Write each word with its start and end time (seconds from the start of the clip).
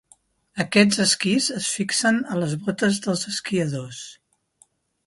Aquests 0.63 1.01
esquís 1.03 1.49
es 1.57 1.67
fixen 1.81 2.19
a 2.37 2.41
les 2.45 2.57
botes 2.65 2.99
dels 3.05 3.31
esquiadors. 3.35 4.03